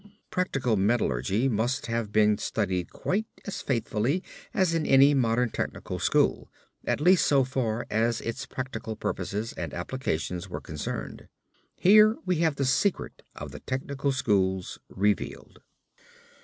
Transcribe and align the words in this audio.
Practical 0.31 0.77
metallurgy 0.77 1.47
must 1.47 1.85
have 1.85 2.11
been 2.11 2.35
studied 2.39 2.89
quite 2.91 3.27
as 3.45 3.61
faithfully 3.61 4.23
as 4.51 4.73
in 4.73 4.83
any 4.83 5.13
modern 5.13 5.51
technical 5.51 5.99
school, 5.99 6.49
at 6.85 6.99
least 6.99 7.23
so 7.27 7.43
far 7.43 7.85
as 7.91 8.19
its 8.19 8.47
practical 8.47 8.95
purposes 8.95 9.53
and 9.53 9.75
application 9.75 10.41
were 10.49 10.59
concerned. 10.59 11.27
Here 11.75 12.17
we 12.25 12.37
have 12.37 12.55
the 12.55 12.65
secret 12.65 13.21
of 13.35 13.51
the 13.51 13.59
technical 13.59 14.11
schools 14.11 14.79
revealed. 14.89 15.61